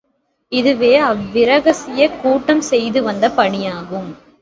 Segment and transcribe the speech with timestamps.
[0.51, 4.11] இதுவே அவ்விரகசியக் கூட்டம் செய்து வந்த பணியாகும்.